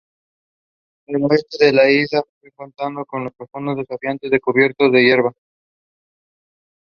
[1.05, 5.31] El oeste de la isla está cortado en profundos desfiladeros cubiertos de hierba.